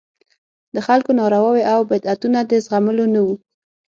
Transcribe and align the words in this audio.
د 0.75 0.77
خلکو 0.87 1.11
نارواوې 1.19 1.63
او 1.73 1.79
بدعتونه 1.91 2.39
د 2.51 2.51
زغملو 2.65 3.05
نه 3.13 3.21
وو. 3.25 3.35